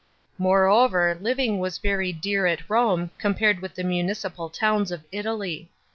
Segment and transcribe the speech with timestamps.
[0.33, 5.05] f Moreover living was very dear at Rome compared with the municipal ton ns of
[5.11, 5.69] Italy.